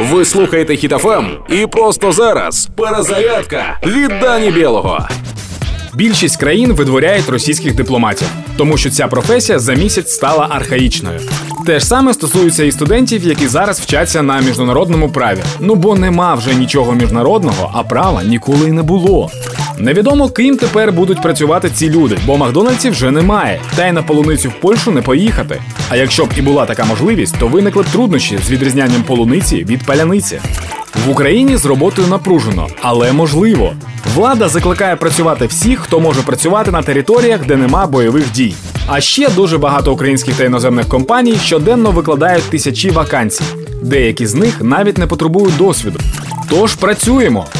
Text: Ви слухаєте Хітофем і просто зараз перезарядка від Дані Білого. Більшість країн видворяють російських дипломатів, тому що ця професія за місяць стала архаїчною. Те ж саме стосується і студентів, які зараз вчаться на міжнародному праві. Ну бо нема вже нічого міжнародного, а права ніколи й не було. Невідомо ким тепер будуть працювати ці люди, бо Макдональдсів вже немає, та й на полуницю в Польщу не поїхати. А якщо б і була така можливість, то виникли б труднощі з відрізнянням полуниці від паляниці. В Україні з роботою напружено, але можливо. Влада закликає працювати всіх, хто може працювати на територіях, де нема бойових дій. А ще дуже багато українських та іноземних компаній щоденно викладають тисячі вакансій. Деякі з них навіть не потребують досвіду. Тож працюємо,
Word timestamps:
Ви 0.00 0.24
слухаєте 0.24 0.76
Хітофем 0.76 1.26
і 1.48 1.66
просто 1.66 2.12
зараз 2.12 2.68
перезарядка 2.76 3.78
від 3.86 4.08
Дані 4.20 4.50
Білого. 4.50 5.08
Більшість 5.94 6.36
країн 6.36 6.72
видворяють 6.72 7.28
російських 7.28 7.74
дипломатів, 7.74 8.28
тому 8.56 8.76
що 8.76 8.90
ця 8.90 9.06
професія 9.06 9.58
за 9.58 9.74
місяць 9.74 10.10
стала 10.10 10.46
архаїчною. 10.50 11.20
Те 11.66 11.80
ж 11.80 11.86
саме 11.86 12.14
стосується 12.14 12.64
і 12.64 12.72
студентів, 12.72 13.26
які 13.26 13.46
зараз 13.48 13.80
вчаться 13.80 14.22
на 14.22 14.40
міжнародному 14.40 15.08
праві. 15.08 15.38
Ну 15.60 15.74
бо 15.74 15.94
нема 15.94 16.34
вже 16.34 16.54
нічого 16.54 16.92
міжнародного, 16.92 17.70
а 17.74 17.82
права 17.82 18.22
ніколи 18.22 18.68
й 18.68 18.72
не 18.72 18.82
було. 18.82 19.30
Невідомо 19.80 20.28
ким 20.28 20.56
тепер 20.56 20.92
будуть 20.92 21.22
працювати 21.22 21.70
ці 21.70 21.90
люди, 21.90 22.18
бо 22.26 22.36
Макдональдсів 22.36 22.92
вже 22.92 23.10
немає, 23.10 23.60
та 23.76 23.86
й 23.86 23.92
на 23.92 24.02
полуницю 24.02 24.48
в 24.48 24.60
Польщу 24.60 24.90
не 24.90 25.02
поїхати. 25.02 25.62
А 25.88 25.96
якщо 25.96 26.24
б 26.24 26.28
і 26.36 26.42
була 26.42 26.66
така 26.66 26.84
можливість, 26.84 27.38
то 27.38 27.48
виникли 27.48 27.82
б 27.82 27.86
труднощі 27.86 28.38
з 28.38 28.50
відрізнянням 28.50 29.02
полуниці 29.02 29.64
від 29.64 29.86
паляниці. 29.86 30.40
В 31.06 31.10
Україні 31.10 31.56
з 31.56 31.64
роботою 31.64 32.08
напружено, 32.08 32.66
але 32.80 33.12
можливо. 33.12 33.72
Влада 34.14 34.48
закликає 34.48 34.96
працювати 34.96 35.46
всіх, 35.46 35.80
хто 35.80 36.00
може 36.00 36.22
працювати 36.22 36.70
на 36.70 36.82
територіях, 36.82 37.46
де 37.46 37.56
нема 37.56 37.86
бойових 37.86 38.32
дій. 38.32 38.54
А 38.86 39.00
ще 39.00 39.28
дуже 39.28 39.58
багато 39.58 39.92
українських 39.92 40.34
та 40.34 40.44
іноземних 40.44 40.88
компаній 40.88 41.34
щоденно 41.44 41.90
викладають 41.90 42.50
тисячі 42.50 42.90
вакансій. 42.90 43.44
Деякі 43.82 44.26
з 44.26 44.34
них 44.34 44.62
навіть 44.62 44.98
не 44.98 45.06
потребують 45.06 45.56
досвіду. 45.56 45.98
Тож 46.50 46.74
працюємо, 46.74 47.46